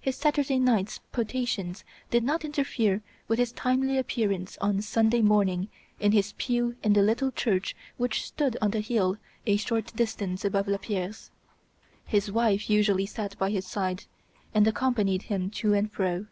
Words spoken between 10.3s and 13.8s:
above Lapierre's. His wife usually sat by his